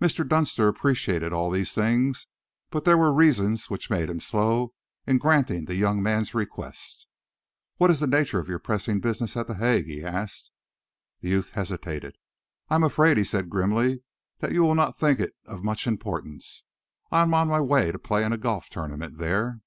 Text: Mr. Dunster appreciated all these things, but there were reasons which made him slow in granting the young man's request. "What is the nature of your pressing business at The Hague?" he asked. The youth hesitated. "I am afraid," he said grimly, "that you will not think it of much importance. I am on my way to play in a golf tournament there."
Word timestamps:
Mr. 0.00 0.28
Dunster 0.28 0.66
appreciated 0.66 1.32
all 1.32 1.48
these 1.48 1.72
things, 1.72 2.26
but 2.70 2.84
there 2.84 2.98
were 2.98 3.12
reasons 3.12 3.70
which 3.70 3.88
made 3.88 4.10
him 4.10 4.18
slow 4.18 4.74
in 5.06 5.16
granting 5.18 5.66
the 5.66 5.76
young 5.76 6.02
man's 6.02 6.34
request. 6.34 7.06
"What 7.76 7.88
is 7.88 8.00
the 8.00 8.08
nature 8.08 8.40
of 8.40 8.48
your 8.48 8.58
pressing 8.58 8.98
business 8.98 9.36
at 9.36 9.46
The 9.46 9.54
Hague?" 9.54 9.86
he 9.86 10.02
asked. 10.02 10.50
The 11.20 11.28
youth 11.28 11.50
hesitated. 11.50 12.18
"I 12.68 12.74
am 12.74 12.82
afraid," 12.82 13.16
he 13.16 13.22
said 13.22 13.48
grimly, 13.48 14.02
"that 14.40 14.50
you 14.50 14.64
will 14.64 14.74
not 14.74 14.98
think 14.98 15.20
it 15.20 15.34
of 15.46 15.62
much 15.62 15.86
importance. 15.86 16.64
I 17.12 17.22
am 17.22 17.32
on 17.32 17.46
my 17.46 17.60
way 17.60 17.92
to 17.92 17.98
play 18.00 18.24
in 18.24 18.32
a 18.32 18.38
golf 18.38 18.70
tournament 18.70 19.18
there." 19.18 19.60